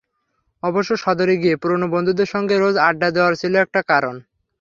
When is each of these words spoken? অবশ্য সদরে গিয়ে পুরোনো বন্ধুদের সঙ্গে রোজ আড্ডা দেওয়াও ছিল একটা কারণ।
অবশ্য 0.63 0.91
সদরে 1.03 1.35
গিয়ে 1.41 1.55
পুরোনো 1.61 1.87
বন্ধুদের 1.93 2.27
সঙ্গে 2.33 2.55
রোজ 2.57 2.75
আড্ডা 2.87 3.09
দেওয়াও 3.15 3.39
ছিল 3.41 3.53
একটা 3.65 3.81
কারণ। 3.91 4.15